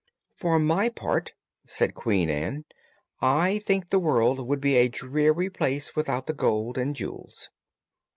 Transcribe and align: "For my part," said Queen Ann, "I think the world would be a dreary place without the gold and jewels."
"For 0.35 0.57
my 0.57 0.89
part," 0.89 1.35
said 1.67 1.93
Queen 1.93 2.27
Ann, 2.31 2.65
"I 3.21 3.59
think 3.59 3.91
the 3.91 3.99
world 3.99 4.47
would 4.47 4.59
be 4.59 4.73
a 4.77 4.87
dreary 4.87 5.51
place 5.51 5.95
without 5.95 6.25
the 6.25 6.33
gold 6.33 6.75
and 6.79 6.95
jewels." 6.95 7.51